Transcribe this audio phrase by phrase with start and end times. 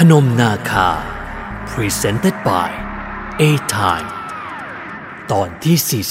[0.00, 0.88] พนมนาคา
[1.70, 2.70] Presented by
[3.40, 3.42] A
[3.74, 4.10] Time
[5.32, 6.02] ตอนที่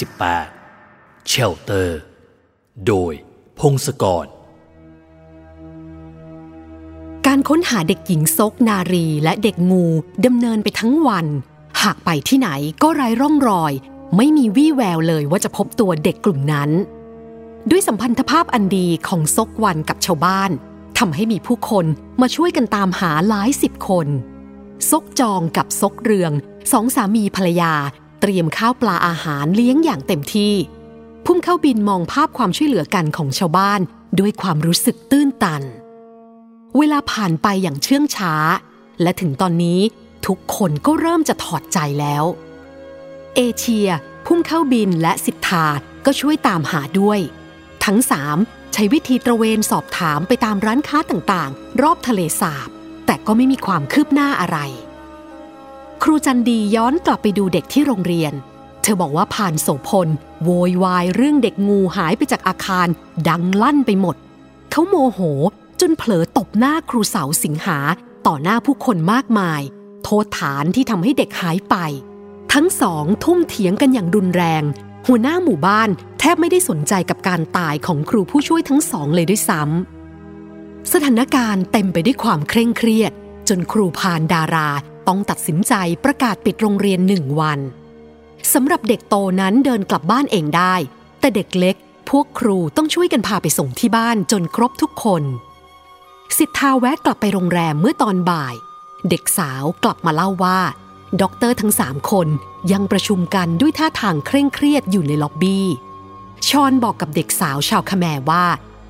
[0.60, 1.88] 48 Shelter
[2.86, 3.12] โดย
[3.58, 4.26] พงศกร
[7.26, 9.86] การค้นหาเด็กหญิงซกนารีและเด็กงู
[10.26, 11.26] ดำเนินไปทั้งวัน
[11.82, 12.48] หากไปที่ไหน
[12.82, 13.72] ก็ไร้ร่องรอย
[14.16, 16.70] ไม่มีวี่แววเลยว่าจะพบตัวเด็กกลุ่มนั้น
[17.70, 20.52] ด้วยสัมพันธภาพอันดีของซกวันกับชาวบ้าน
[20.98, 21.86] ทำให้มีผู้คน
[22.20, 24.08] มาช่วยกันตามหาหลายสิบคน
[24.90, 26.32] ซกจองกับซกเรือง
[26.72, 27.72] สองสามีภรรยา
[28.20, 30.54] เตรียมข้าวปลาอาหารเลี้ยงอย่างเต็มที่
[31.24, 33.80] พุ่มเข้าบินมองภาพความช่วยเหลือกันของชาวบ้าน
[34.18, 35.62] ด้วยความรู้สึกตื้นตัน
[36.78, 38.34] เวลาผ่านไปอย่างเชื่องช้า
[39.02, 39.80] และถึงตอนนี้
[40.26, 42.24] ทุกคนก็เริ่มจะถอดใจแล้ว
[43.36, 43.88] เอเชีย
[44.26, 45.66] พุ่มเข้าบินและสิทธา
[46.06, 47.20] ก็ช่วยตามหาด้วย
[47.84, 48.38] ทั้งสาม
[48.76, 52.68] ใช้วิธีตระเวนสอบถามไปตามร้านค้าต่างๆ รอบทะเลสาบ
[53.06, 54.58] แต่ก็ไม่มีความคืบหน้าอะไร
[56.02, 58.32] ครูจันดีย้อนกลับไปดูเด็กที่โรงเรียน
[58.82, 60.08] เธอบอกว่าผ่านโสพล
[60.44, 62.88] โวยวายเรื่องเด็กงูหายไปจากอาคาร
[63.28, 64.16] ดังลั่นไปหมด
[64.70, 65.20] เขาโมโห
[65.80, 67.78] จนเผลอตบหน้าครูเสาสิงหา
[68.26, 69.60] ต่อหน้าผู้คนมากมาย
[70.04, 71.76] โทษฐานที่ทำให้เด็กหายไป
[72.52, 74.62] ทั้งสองทุ่มเถียงกันอย่างรุนแรง
[75.08, 75.88] หัวหน้าหมู่บ้าน
[76.18, 83.12] แทบไม่ได้สนใจกับการตายของครูผู้ช่วยทั้งสองเลยด้วยซ้ำสถานการณ์เต็มไปด้วยความเคร่งเครียด
[83.48, 84.68] จนครูพานดารา
[85.08, 85.74] ต้องตัดสินใจ
[86.04, 87.60] ประกาศปิดโรงเรียนหนึ่งวัน
[88.52, 90.74] สำหรับเด็กโตนั้นเดินกลับบ้านเองได้
[91.20, 91.76] แต่เด็กเล็ก
[92.10, 95.22] พวกครูต้องช่วยกันพาไปส่งที่บ้านจนครบทุกคน
[96.38, 98.54] สิทธาแวะกลับไปโรงแรมเมื่อตอนบ่าย
[99.08, 100.58] เด็กสาวกลับมาเล่าว่า
[101.22, 102.28] ด็อกเตอร์ทั้งสามคน
[102.72, 105.66] ยังประชุมกันด้วยท่าทางเคร่งเครียดอยู่ในล็อบบี้
[106.48, 108.44] ชอนบอกกับเด็กสาวชาวขแมร์ว่า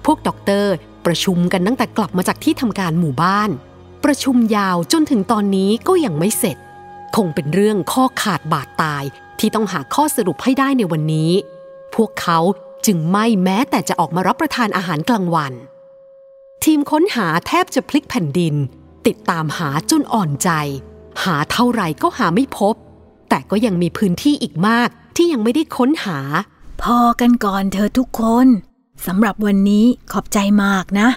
[0.04, 0.74] พวกด็อกเตอร์
[1.06, 3.50] ประชุมกันตั้งแต่กลับมาจากที่ทำการหมู่บ้าน
[4.04, 6.56] ประชุมยาวจนถึงตอนนี้ก็ยังไม่เสร็จ
[7.16, 9.04] คงเป็นเรื่องข้อขาดบาดตาย
[9.38, 11.30] ที่ต้องหาข้อสรุปให้ได้ในวันนี้
[11.94, 12.38] พวกเขา
[12.86, 15.52] จึงไม่แม้แต่จะออกมารับประทานอาหารกลางวัน
[16.64, 18.54] ทีมค้นหาแทบจะพลิกแผ่นดิน
[19.06, 20.50] ติดตามหาจนอ่อนใจ
[21.22, 22.74] หาเท่าไหร่ก็หาไม่พบ
[23.28, 26.18] แต่ก็ยังมีพื้นที่อีกมากที่ยังไม่ได้ค้นหา
[26.82, 28.46] พอกันก่อนเธอทุกคน
[29.06, 31.08] สำหรับวันนี้ขอบใจมากนะ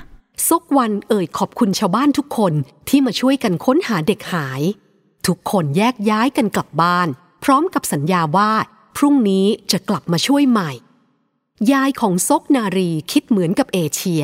[0.48, 2.54] ซกวันเอ่ยขอบคุณชาวบ้านทุกคน
[2.90, 4.62] ที่มาช่วยกันค้นหาเด็กหาย
[5.28, 7.08] ทุกคนแยกย้ายกันกลับบ้าน
[7.44, 8.52] พร้อมกับสัญญาว่า
[8.98, 10.72] พรุ่งนี้จะกลับมาช่วยใหม่
[11.72, 14.24] ยายของซกนารีคิดเหมือนกับเอเชีย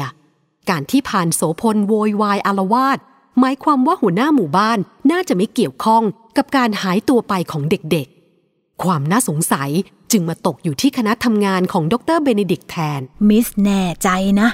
[0.69, 3.00] การที่ผ่านโสพลโวยวายอาละวาด
[3.40, 4.80] หมายความว่าหัวหน้าหมู่บ้าน
[5.12, 6.04] น่าจะไม่เกี่ยวข้อง
[6.38, 9.70] กับการหายตัวไปของเด็กๆ ความน่าสงสัย
[10.12, 13.00] จึงมาตกอยู่ที่คณะทำงานของดรเบเนดิกแทน
[13.30, 14.10] Miss แน่ใจ
[14.42, 14.50] นะ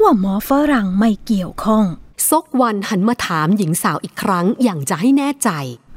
[0.00, 1.84] ว่าหมอฝรั่งไม่เกี่ยวข้อง
[2.28, 5.50] ซกวันหันมาถามหญิงสาวอีกครั้งอย่างจะให้แน่ใจ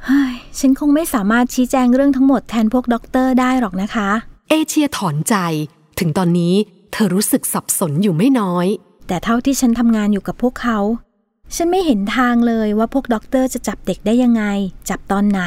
[0.04, 4.10] เฮ้ยฉันคงไม่สามารถชี้แจงเรื่องทั้งหมดแทนพวกด็อกเตอร์ได้หรอกนะคะ
[4.50, 5.34] เอเชียถอนใจ
[5.98, 6.54] ถึงตอนนี้
[6.92, 8.66] เธอรู้สึกสับสนอยู่ไม่น้อย
[9.06, 10.78] แต่เท่าที่ฉันทำงานอยู่กับพวกเขา
[11.56, 14.44] ฉันไม่เห็นทางเลยว่าพวกด็อกเตอร์จะจับเด็กได้ยังไง
[14.88, 15.42] จับตอนไหน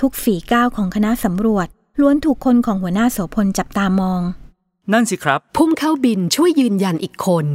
[0.00, 1.68] ทุกฝีก้าวของคณะสำรวจ
[2.00, 4.22] ล้วนถูกคนของหัวหน้าโสพลจับตามอง
[4.92, 7.46] นั่นสิครับ พุ่มข้าวบิณฑ์ช่วยยืนยันอีกคน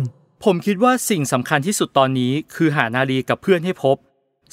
[0.43, 3.97] ผมคิดว่าสิ่งสำคัญที่สุดตอนนี้ คือหานาลีกับเพื่อนให้พบ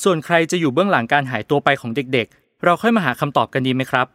[0.02, 4.06] ส่วนใครจะอยู่เบื้องหลังการหายตัวไปของเด็กๆ เราค่อยมาหาคำตอบกันดีไหมครับ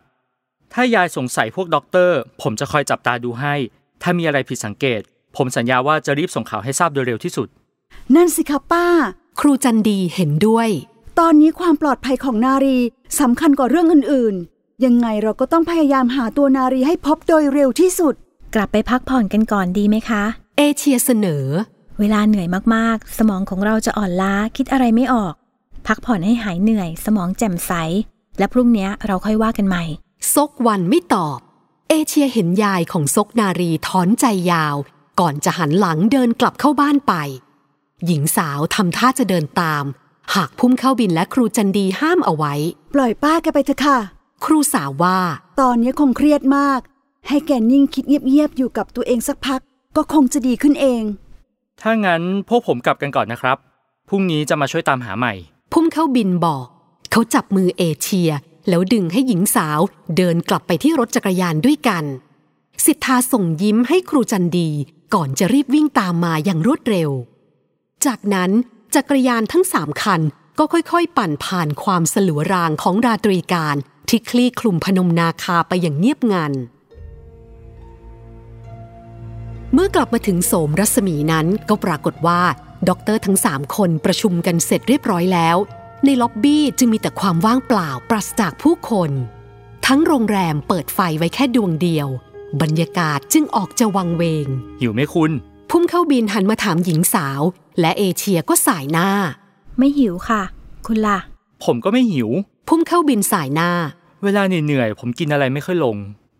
[0.73, 3.55] ถ้ายายสงสัยพวกด็อกเตอร์ ผมจะคอยจับตาดูให้
[4.01, 5.01] ถ้ามีอะไรผิดสังเกต
[5.35, 7.47] ผมสัญญาว่าจะรีบส่งข่าวให้ทราบโดยเร็วที่สุด
[8.15, 8.87] นั่นสิคะป้า
[9.39, 10.69] ครูจันดีเห็นด้วย
[11.19, 12.77] ตอนนี้ความปลอดภัยของนารี
[13.19, 18.13] สำคัญกว่าเรื่องอื่นๆ ยังไงเราก็ต้องพยายามหาตัวนารีให้พบโดยเร็วที่สุด
[18.55, 20.23] กลับไปพักผ่อนกันก่อนดีไหมคะ
[20.57, 21.45] เอเชียเสนอ
[21.99, 25.33] เวลาเหนื่อยมากๆ สมองของเราจะอ่อนล้าคิดอะไรไม่ออก
[25.87, 27.71] พักผ่อนให้หายเหนื่อย สมองแจ่มใส
[28.37, 29.83] และพรุ่งนี้เราค่อยว่ากันใหม่
[30.33, 31.39] ซกวันไม่ตอบ
[31.89, 34.75] เอเชียเห็นยายของซกนารีถอนใจยาว
[35.19, 37.13] ก่อนจะหันหลังเดินกลับเข้าบ้านไป
[38.05, 39.83] หญิงสาวทำท่าจะเดินตาม
[40.35, 42.53] หากพุ่มเข้าบินและครูจันดีห้ามเอาไว้
[42.93, 43.97] ปล่อยป้าแกไปเถอะค่ะ
[44.45, 45.19] ครูสาวว่า
[45.59, 46.79] ตอนนี้คงเครียดมาก
[47.27, 49.61] ให้แกนิ่งคิดเงียบๆอยู่กับตัวเองสักพัก
[49.95, 51.03] ก็คงจะดีขึ้นเอง
[51.81, 53.57] ถ้างั้นพวกผมกลับกันก่อนนะครับ
[54.09, 55.33] พรุ่งนี้จะมาช่วยตามหาใหม่
[55.71, 56.65] พุ่มเข้าบินบอก
[57.11, 58.31] เขาจับมือเอเชีย
[58.69, 59.79] แล้วดึงให้หญิงสาว
[60.17, 62.03] เดินกลับไปที่รถจักรยานด้วยกัน
[62.85, 64.69] สิทธาส่งยิ้มให้ครูจันดี
[65.13, 67.09] ก่อนจะรีบวิ่งตามมาอย่างรวดเร็ว
[68.07, 68.51] จากนั้น
[68.95, 70.21] จักรยานทั้งสามคัน
[70.59, 73.75] ก็ค่อยๆ ปั่นผ่านความสลัวรางของราตรีการ
[74.09, 76.53] ที่คลี่คลุมพนมนาคาไปอย่างเงียบงัน
[79.73, 82.41] เมื่อกลับมาถึงโสมรัศมีนั้นก็ปรากฏว่า
[82.89, 85.57] ด็อกเตอร์ทั้งสามคนประชุมกันเสร็จเรียบร้อยแล้ว
[86.05, 89.11] ในล็อบบี้จึงมีแต่ความว่างเปล่าปราศจากผู้คน
[89.87, 92.07] ทั้งโรงแรมเปิดไฟไว้แค่ดวงเดียว
[92.61, 94.47] บรรยากาศจึงออกจะวังเวง
[94.81, 95.31] หิวไหมคุณ
[95.69, 97.41] พุ่มข้าวบิณฑ์หันมาถามหญิงสาว
[97.79, 99.09] และเอเชียก็สายหน้า
[99.77, 100.41] ไม่หิวค่ะ
[100.87, 101.19] คุณล่ะ
[101.63, 102.29] ผมก็ไม่หิว
[102.67, 103.69] พุ่มข้าวบิณฑ์ส่ายหน้า
[104.23, 105.97] เวลาเหนื่อยๆผมกินอะไรไม่ค่อยลง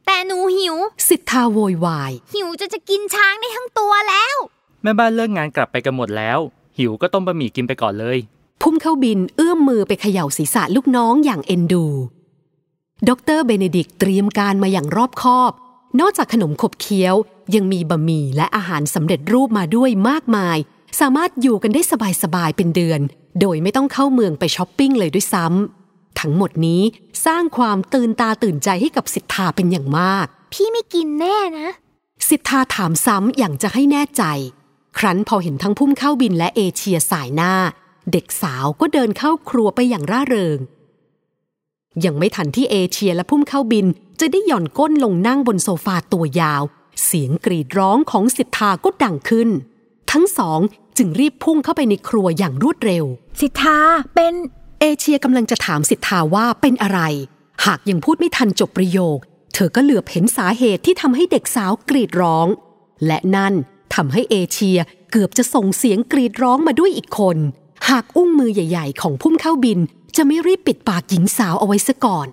[0.07, 0.75] แต่หนูหิว
[1.09, 4.35] สิทธาโวยวาย หิวจะจะกินช้างได้ทั้งตัวแล้ว
[4.83, 6.39] แม่บ้านเลิกงานกลับไปกันหมดแล้ว
[6.77, 8.17] หิวก็ต้มบะหมี่กินไปก่อนเลย
[8.61, 11.85] พุ่มข้าวบิณฑ์เอื้อมมือไปเขย่าศีรษะลูกน้องอย่างเอ็นดู
[13.07, 15.51] ดรเบเนดิกต์เตรียมการมาอย่างรอบคอบ
[15.99, 17.15] นอกจากขนมขบเคี้ยว
[17.55, 20.57] ยังมีบะหมี่และอาหารสำเร็จรูปมาด้วยมากมาย
[20.99, 21.81] สามารถอยู่กันได้
[22.23, 23.01] สบายๆเป็นเดือน
[23.41, 26.81] โดยไม่ต้องเข้าเมืองไปช้อปปิ้งเลยด้วยซ้ำำทั้งหมดนี้
[27.25, 31.69] สร้างความตื่นตาตื่นใจให้กับสิทธาเป็นอย่างมาก พี่ไม่กินแน่นะ
[32.29, 34.23] สิทธาถามซ้ำอย่างจะให้แน่ใจ
[34.97, 37.53] ครั้นพอเห็นทั้งพุ่มเข้าบินและเอเชียสายหน้า
[38.11, 40.59] เด็กสาวก็เดินเข้าครัวไปอย่างร่าเริง
[42.05, 43.85] ยังไม่ทันที่เอเชียและพุ่มเข้าบิน
[44.19, 46.63] จะได้หย่อนก้นลงนั่งบนโซฟาตัวยาว
[47.05, 49.49] เสียงกรีดร้องของสิทธาก็ดังขึ้น
[50.11, 50.59] ทั้งสอง
[50.97, 53.05] จึงรีบพุ่งเข้าไปในครัวอย่างรวดเร็ว
[53.41, 53.79] สิทธา
[54.15, 54.33] เป็น
[54.79, 56.99] เอเชียกำลังจะถามสิทธาว่าเป็นอะไร
[57.65, 59.17] หากยังพูดไม่ทันจบประโยค
[59.53, 62.47] เธอก็เหลือบเห็นสาเหตุที่ทำให้เด็กสาวกรีดร้อง
[63.05, 63.53] และนั่น
[63.95, 64.77] ทำให้เอเชีย
[65.11, 67.37] เกือบจะส่งเสียงกรีดร้องมาด้วยอีกคน
[67.89, 69.79] หากอุ้งมือใหญ่ ๆ ของพุ่มเข้าบิน
[70.15, 72.27] จะไม่รีบปิดปากหญิงสาวเอาไว้ซะก่อน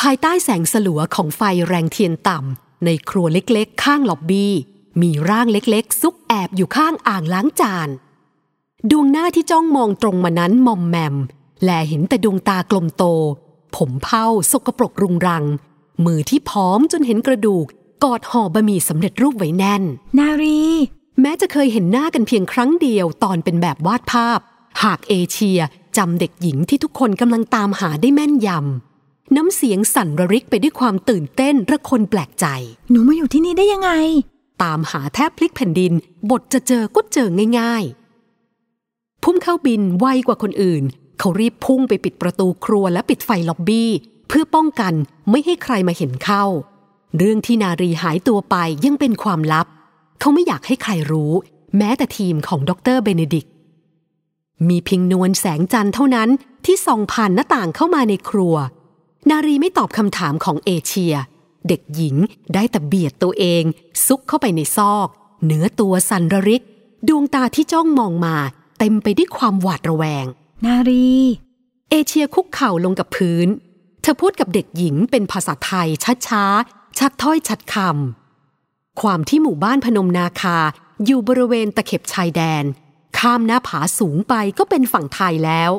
[0.00, 4.54] ภายใต้แสงสลัวของไฟแรงเทียนต่ำในครัวเล็กๆ ข้างล็อบบี้
[5.02, 7.88] มีร่างเล็กๆ ซุกแอบอยู่ข้างอ่างล้างจาน
[8.90, 11.16] ดวงหน้าที่จ้องมองตรงมานั้นมอมแมม
[11.62, 13.04] แลเห็นแต่ดวงตากลมโต
[13.76, 15.44] ผมเผาสกปรกรุงรัง
[16.04, 17.66] มือที่พร้อมจนเห็นกระดูก
[18.04, 19.82] กอดห่อบะหมี่สำเร็จรูปไว้แน่น
[20.18, 20.62] นารี
[21.20, 24.38] แม้จะเคยเห็นหน้ากันเพียงครั้งเดียวตอนเป็นแบบวาดภาพ
[24.82, 25.60] หากเอเชีย
[25.96, 32.46] จำเด็กหญิงที่ทุกคนกำลังตามหาได้แม่นยำน้ำเสียงสั่นระริกไปด้วยความตื่นเต้นระคนแปลกใจ
[32.90, 33.90] หนูมาอยู่ที่นี่ได้ยังไง
[34.62, 35.92] ตามหาแทบพลิกแผ่นดิน
[36.30, 37.28] บทจะเจอก็เจอ
[37.58, 37.84] ง่าย
[38.54, 40.82] ๆ พุ่มเข้าบินไวกว่าคนอื่น
[41.18, 43.90] เขารีบพุ่งไปปิดประตูครัวและปิดไฟล็อบบี้
[44.28, 44.94] เพื่อป้องกัน
[45.30, 46.44] ไม่ให้ใครมาเห็นเข้า
[47.18, 49.66] เรื่องที่นารีหายตัวไปยังเป็นความลับ
[50.20, 51.32] เขาไม่อยากให้ใครรู้
[51.78, 53.46] แม้แต่ทีมของดรเบเนดิก
[54.68, 56.28] มีเพียงนวลแสงจันทร์เท่านั้น
[56.64, 58.54] ที่ส่องผ่านหน้าต่างเข้ามาในครัว
[59.30, 61.14] นารีไม่ตอบคำถามของเอเชีย
[61.68, 62.16] เด็กหญิง
[62.54, 63.64] ได้แต่เบียดตัวเอง
[64.06, 65.08] ซุกเข้าไปในซอก
[65.46, 66.62] เนื้อตัวสั่นระริก
[67.08, 68.36] ดวงตาที่จ้องมองมา
[68.78, 70.26] เต็มไปด้วยความหวาดระแวง
[70.64, 71.14] นารี
[71.90, 73.48] เอเชียคุกเข่าลงกับพื้น
[74.02, 75.88] เธอพูดกับเด็กหญิงเป็นภาษาไทย
[76.28, 80.58] ช้าๆ ชัดถ้อยชัดคำความที่หมู่บ้านพนมนาคา
[81.04, 82.64] อยู่บริเวณตะเข็บชายแดน
[83.18, 85.70] ข้ามหน้าผาสูงไปก็เป็นฝั่งไทยแล้ว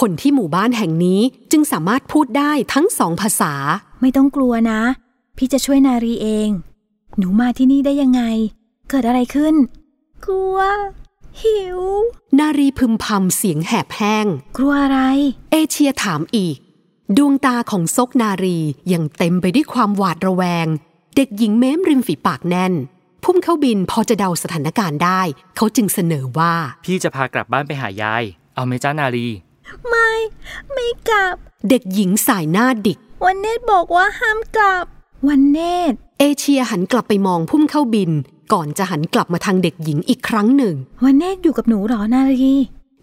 [0.00, 1.20] คนที่หมู่บ้านแห่งนี้
[1.52, 3.54] จึงสามารถพูดได้ทั้งสองภาษา
[4.00, 4.80] ไม่ต้องกลัวนะ
[5.36, 6.48] พี่จะช่วยนารีเอง
[7.18, 8.22] หนูมาที่นี่ได้ยังไง
[8.88, 9.54] เกิดอะไรขึ้น
[10.24, 10.58] กลัว
[11.40, 11.80] หิว
[12.38, 14.26] นารีพึมพำเสียงแหบแห้ง
[14.56, 14.98] กลัวอะไร
[15.52, 16.56] เอเชียถามอีก
[17.16, 18.58] ดวงตาของซกนารี
[18.92, 20.66] ยังเต็มไปด้วยความหวาดระแวง
[21.16, 22.72] เด็กหญิงเม้มริมฝีปากแน่น
[23.24, 25.20] พุ่มเข้าบินพอจะเดาสถานการณ์ได้
[25.56, 26.54] เขาจึงเสนอว่า
[26.84, 29.28] พี่จะพากลับบ้านไปหายาย เอาไหมจ้านารี
[29.88, 30.10] ไม่
[30.72, 31.36] ไม่กลับ
[31.68, 34.86] เด็กหญิงสายหน้าดิก วันเนตบอกว่าห้ามกลับ
[35.28, 35.58] วันเน
[35.90, 38.10] ตเอเชียหันกลับไปมองพุ่มเข้าบิน
[38.52, 40.74] ก่อนจะหันกลับมาทางเด็กหญิงอีกครั้งหนึ่ง
[41.04, 42.54] วันเนตอยู่กับหนูเหรอนารี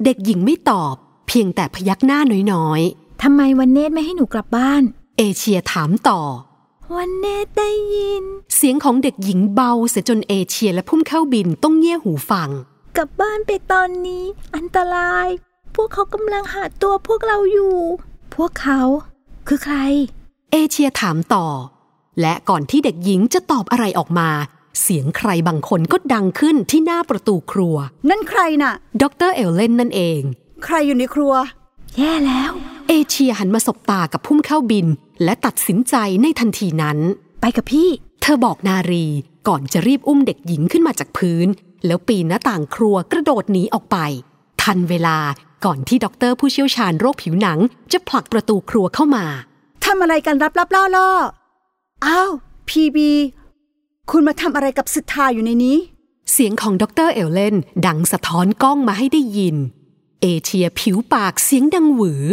[0.04, 0.96] เด็กหญิงไม่ตอบ
[1.28, 2.20] เพียงแต่พยักหน้า
[2.54, 2.82] น้อย
[3.22, 6.22] ทำไมวันเนตไม่ให้หนูกลับบ้านๆเอเชียถามต่อ
[6.96, 8.24] วันเนตได้ยิน
[8.56, 12.50] เสียงของเด็กหญิงเบาเสียจนเอเชียและพุ่มเข้าบินต้องเงี่ยหูฟัง
[12.98, 15.28] กลับบ้านไปตอนนี้ อันตราย
[15.76, 17.76] พวกเขากำลังหาตัวพวกเราอยู่
[18.36, 18.82] พวกเขา
[19.48, 19.78] คือใคร
[20.52, 21.46] เอเชียถามต่อ
[22.22, 24.30] และก่อนที่เด็กหญิงจะตอบอะไรออกมา
[24.82, 27.76] เสียงใครบางคนก็ดังขึ้นที่หน้าประตูครัว
[28.10, 30.22] นั่นใครน่ะ ดรเอลเลนนั่นเอง
[30.66, 31.34] ใครอยู่ในครัว
[31.98, 32.52] แย่แล้ว
[32.90, 34.88] เอเชียหันมาสบตากับพุ่มเข้าบิน
[35.24, 36.98] และตัดสินใจในทันทีนั้น
[37.42, 37.90] ไปกับพี่
[38.22, 39.06] เธอบอกนารี
[39.48, 41.48] ก่อนจะรีบอุ้มเด็กหญิงขึ้นมาจากพื้น
[41.86, 43.98] แล้วปีนหน้าต่างครัวกระโดดหนีออกไป
[44.62, 45.18] ทันเวลา
[45.66, 47.60] ก่อนที่ด็อกเตอร์ผู้เชี่ยวชาญโรคผิวหนัง
[47.92, 49.26] จะผลักประตูครัวเข้ามา
[49.86, 51.10] ทำอะไรกันรับรับล่อล่อ
[52.06, 52.32] อ้าว
[52.70, 53.12] พีบี
[54.12, 55.78] คุณมาทำอะไรกับสิทธาอยู่ในนี้
[56.32, 59.56] เสียงของดรเอลเลนดังสะท้อนก้องมาให้ได้ยิน
[60.22, 62.24] เอเชียผิวปากเสียงดังหวือ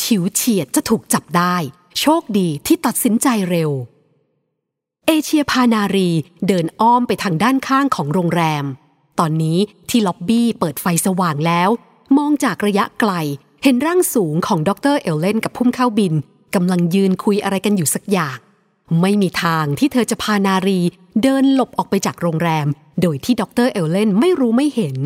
[0.00, 1.56] ฉิวเฉียดจะถูกจับได้
[2.00, 3.70] โชคดีที่ตัดสินใจเร็ว
[5.06, 6.10] เอเชียพานารี
[6.46, 8.64] เดินอ้อมไปทางด้านข้างของโรงแรม
[9.18, 9.58] ตอนนี้
[9.90, 11.70] ที่ล็อบบี้เปิดไฟสว่างแล้ว
[12.16, 13.12] มองจากระยะไกล
[13.62, 16.14] เห็นร่างสูงของดรเอลเลนกับพุ่มข้าวบิณฑ์
[16.54, 18.38] กำลังยืนคุยอะไรกันอยู่สักอย่าง
[19.00, 20.80] ไม่มีทางที่เธอจะพานารี
[21.22, 22.66] เดินหลบออกไปจากโรงแรม
[23.02, 24.96] โดยที่ดรเอลเลนไม่รู้ไม่เห็น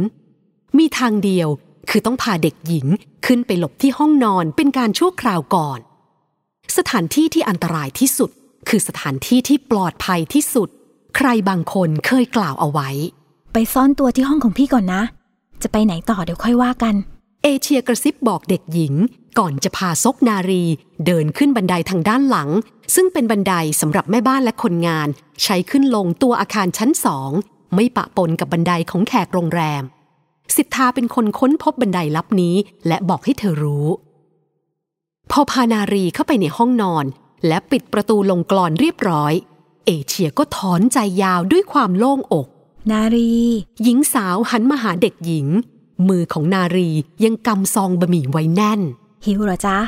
[0.79, 1.49] มีทางเดียว
[1.91, 2.87] คือต้องพาเด็กหญิง
[3.27, 5.79] ขึ้นไปหลบที่ห้องนอนเป็นการชั่วคราวก่อน
[6.77, 8.31] สถานที่ที่อันตรายที่สุด
[8.69, 10.69] คือสถานที่ที่ปลอดภัยที่สุด
[11.17, 12.91] ใครบางคนเคยกล่าวเอาไว้
[13.53, 15.03] ไปซ่อนตัวที่ห้องของพี่ก่อนนะ
[15.63, 16.95] จะไปไหนต่อเดี๋ยวค่อยว่ากัน
[17.43, 18.95] เอเชียกระซิบบอกเด็กหญิง
[19.39, 20.65] ก่อนจะพาซกนารี
[21.07, 22.51] เดินขึ้นบันไดทางด้านหลัง
[22.95, 25.09] ซึ่งเป็นบันไดสำหรับแม่บ้านและคนงาน
[25.43, 27.31] ใช้ขึ้นลงตัวอาคารชั้นสอง
[27.75, 29.83] ไม่ปะปนกับบันไดของแขกโรงแรม
[30.57, 32.57] สิทธาเป็นคนค้นพบบันไดลับนี้
[32.87, 33.87] และบอกให้เธอรู้
[35.31, 37.05] พอพานารีเข้าไปในห้องนอน
[37.47, 39.33] และปิดประตูลงกลอนเรียบร้อย
[39.87, 42.47] เอเชียก็ถอนใจยาวด้วยความโล่งอก
[42.93, 43.35] นารี
[43.83, 45.47] หญิงสาวหันมาหาเด็กหญิง
[46.09, 46.91] มือของนารี
[47.25, 48.81] ยังกำซองบะหมี่ไว้แน่น
[49.25, 49.79] หิวเหรอจ๊ะ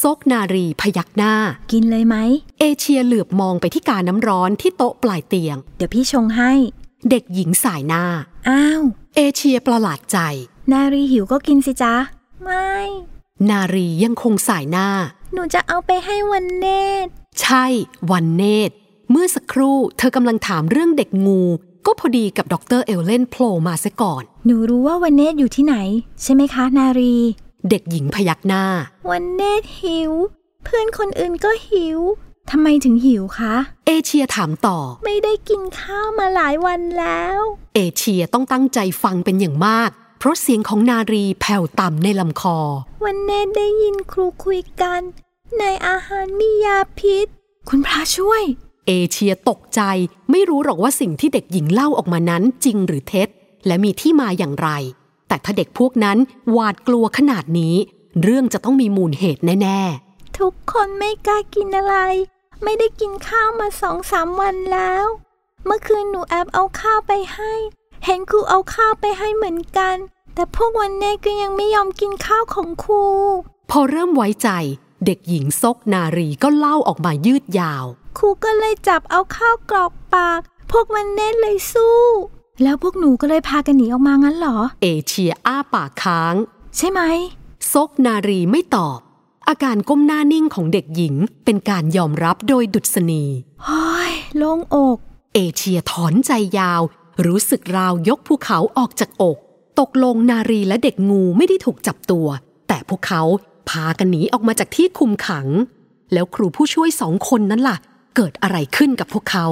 [0.00, 1.34] ซกนารีพยักหน้า
[1.72, 2.16] กินเลยไหม
[2.58, 6.52] เอเชียเหลือบมองไปที่กาน้ำร้อนที่โต๊ะปลายเตียง เดี๋ยวพี่ชงให้
[7.10, 8.04] เด็กหญิงสายหน้า
[8.48, 8.82] อ้าว
[9.16, 10.18] เอเชียประหลาดใจ
[10.72, 11.94] นารีหิวก็กินสิจ๊ะ
[12.42, 12.72] ไม่
[13.50, 14.88] นารียังคงสายหน้า
[15.32, 16.66] หนูจะเอาไปให้วันเน
[17.04, 17.64] ตร ใช่
[18.10, 18.74] วันเนตร
[19.10, 21.42] เมื่อสักครู่เธอกำลังถามเรื่องเด็กงู
[21.86, 25.76] ก็พอดีกับดรเอลเลนโผล่มาซะก่อน หนูรู้ว่าวันเนตรอยู่ที่ไหน
[26.22, 27.16] ใช่ไหมคะ นารี
[27.70, 28.64] เด็กหญิงพยักหน้า
[29.10, 30.12] วันเนตรหิว
[30.64, 31.98] เพื่อนคนอื่นก็หิว
[32.50, 33.54] ทำไมถึงหิวคะ
[33.86, 37.38] เอเชียถามต่อ ไม่ได้กินข้าวมาหลายวันแล้ว
[37.74, 42.58] เอเชียต้องตั้งใจฟังเป็นอย่างมาก เพราะเสียงของนารีแผ่วต่ำในลำคอ
[43.04, 45.00] วันเนตรได้ยินครูคุยกัน
[45.58, 47.26] ในอาหารมียาพิษ
[47.68, 48.42] คุณพระช่วย
[48.86, 49.80] เอเชียตกใจ
[50.30, 53.28] ไม่รู้หรอกว่าสิ่งที่เด็กหญิงเล่าออกมานั้นจริงหรือเท็จ
[53.66, 54.68] และมีที่มาอย่างไร
[55.28, 56.18] แต่ถ้าเด็กพวกนั้น
[56.52, 57.74] หวาดกลัวขนาดนี้
[58.22, 59.80] เรื่องจะต้องมีมูลเหตุแน่
[60.38, 61.96] ทุกคนไม่กล้ากินอะไร
[62.62, 65.04] ไม่ได้กินข้าวมาสองสามวันแล้ว
[65.64, 67.52] เมื่อคืนหนูแอบเอาข้าวไปให้
[68.04, 69.96] เห็นครูเอาข้าวไปให้เหมือนกัน
[70.34, 74.48] แต่พวกวันเน่ก็ยังไม่ยอมกินข้าวของครูๆพอเริ่มไว้ใจ
[75.04, 77.84] เด็กหญิงซกนารีก็เล่าออกมายืดยาว
[78.18, 82.00] ครูก็เลยจับเอาข้าวกรอกปาก พวกวันเน่เลยสู้
[82.62, 86.34] แล้วพวกหนูก็เลยพากันหนีออกมางั้นเหรอ เอเชียอ้าปากค้าง
[86.76, 87.00] ใช่ไหม
[87.72, 88.98] ซกนารีไม่ตอบ
[89.48, 93.24] อาการก้มหน้านิ่งของเด็กหญิงเป็นการยอมรับโดยดุษณี
[93.62, 94.98] โอ้ยโล่งอก
[95.34, 96.82] เอเชียถอนใจยาว
[97.26, 99.38] รู้สึกราวยกภูเขาออกจากอก
[99.80, 102.26] ตกลงนารีและเด็กงูไม่ได้ถูกจับตัว
[102.68, 103.22] แต่พวกเขา
[103.68, 105.46] พากันหนีออกมาจากที่คุมขัง
[106.12, 107.76] แล้วครูผู้ช่วยสองคนนั้นล่ะ
[108.16, 109.46] เกิดอะไรขึ้นกับพวกเขา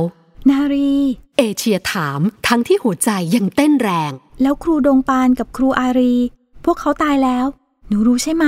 [0.50, 0.94] นารี
[1.38, 4.12] เอเชียถามทั้งที่หัวใจยังเต้นแรง
[4.42, 6.16] แล้วครูดงปานกับครูอารี
[6.64, 7.46] พวกเขาตายแล้ว
[7.88, 8.46] หนูรู้ใช่ไหม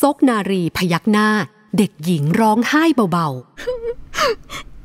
[0.00, 1.28] ซกนารีพยักหน้า
[1.76, 2.82] เด็กหญิงร้องไห้
[3.12, 3.28] เบา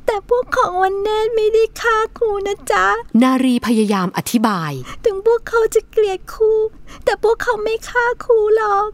[0.05, 4.71] แต่พวกของวันเนตรไม่ได้ฆ่าครูนะจ๊ะๆนารีพยายามอธิบาย
[5.05, 6.51] ถึงพวกเขาจะเกลียดครู
[7.05, 8.89] แต่พวกเขาไม่ฆ่าครูหรอก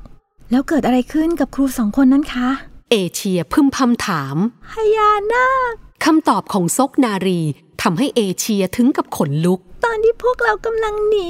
[0.51, 2.49] แล้วเกิดอะไรขึ้นกับครูสองคนนั้นคะ
[2.91, 4.35] เอเชียพึมพำถาม
[4.71, 5.73] พญานาค
[6.05, 7.41] คำตอบของซกนารี
[7.81, 11.29] ทำให้เอเชียถึงกับขนลุก ตอนที่พวกเรากำลังหนี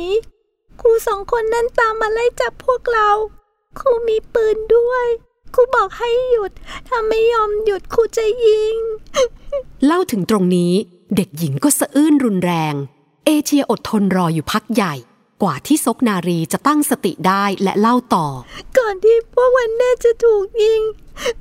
[0.81, 3.09] ครูสองคนนั้นตามมาไล่จับพวกเรา
[3.79, 5.07] ครูมีปืนด้วย
[5.53, 6.51] ครูบอกให้หยุด
[6.87, 8.77] ถ้าไม่ยอมหยุดครูจะยิง
[9.85, 10.73] เล่าถึงตรงนี้
[11.15, 12.73] เด็กหญิงก็สะอื้นรุนแรง
[13.25, 14.93] เอเชียอดทนรออยู่พักใหญ่
[15.41, 18.27] กว่าที่ซกนารีจะตั้งสติได้และเล่าต่อ
[18.77, 20.81] ก่อนที่พวกวันเนตรจะถูกยิง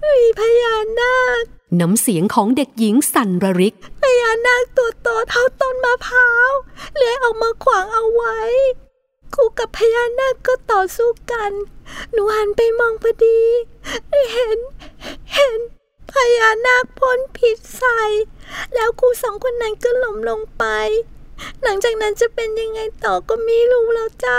[0.03, 6.51] มีพญานาค น้ำเสียงของเด็กหญิงสันระริกพญานาคตัวโตเท่าต้นมะพร้าว
[6.95, 8.39] เลื้อยออกมาขวางเอาไว้
[9.35, 11.53] ครูกับพญานาคก็ต่อสู้กัน
[12.13, 13.41] หนูหันไปมองพอดี
[14.33, 14.59] เห็น
[15.35, 15.61] เห็น
[16.13, 18.03] พญานาคพ่นพิษใส่
[18.75, 20.65] แล้วครูสองคนนั้นก็ล้มลงไป
[21.63, 24.39] หลังจากนั้นจะเป็นยังไงต่อก็ไม่รู้แล้วจ้ะ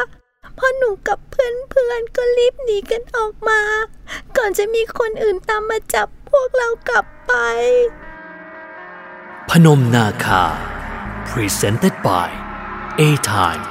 [0.60, 3.62] พราะหนูกับเพื่อนๆก็รีบหนีกันออกมา
[4.38, 7.34] ก่อนจะมีคนอื่นตามมาจับ พวกเรากลับไป
[9.50, 10.44] พนมนาคา
[11.30, 12.28] Presented by
[13.00, 13.64] A Time